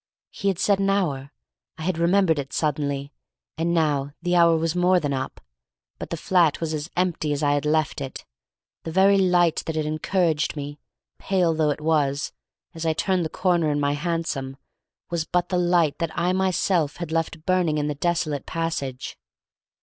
He 0.31 0.47
had 0.47 0.57
said 0.57 0.79
an 0.79 0.89
hour. 0.89 1.31
I 1.77 1.83
had 1.83 1.99
remembered 1.99 2.39
it 2.39 2.53
suddenly. 2.53 3.13
And 3.55 3.71
now 3.71 4.13
the 4.23 4.35
hour 4.35 4.57
was 4.57 4.75
more 4.75 4.99
than 4.99 5.13
up. 5.13 5.39
But 5.99 6.09
the 6.09 6.17
flat 6.17 6.59
was 6.59 6.73
as 6.73 6.89
empty 6.97 7.31
as 7.33 7.43
I 7.43 7.51
had 7.53 7.67
left 7.67 8.01
it; 8.01 8.25
the 8.81 8.89
very 8.91 9.19
light 9.19 9.61
that 9.67 9.75
had 9.75 9.85
encouraged 9.85 10.55
me, 10.55 10.79
pale 11.19 11.53
though 11.53 11.69
it 11.69 11.81
was, 11.81 12.33
as 12.73 12.83
I 12.83 12.93
turned 12.93 13.23
the 13.23 13.29
corner 13.29 13.69
in 13.69 13.79
my 13.79 13.91
hansom, 13.91 14.57
was 15.11 15.23
but 15.23 15.49
the 15.49 15.59
light 15.59 15.99
that 15.99 16.09
I 16.17 16.33
myself 16.33 16.97
had 16.97 17.11
left 17.11 17.45
burning 17.45 17.77
in 17.77 17.85
the 17.85 17.93
desolate 17.93 18.47
passage. 18.47 19.19